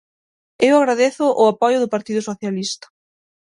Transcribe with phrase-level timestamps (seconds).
[0.67, 2.87] Eu agradezo o apoio do Partido Socialista.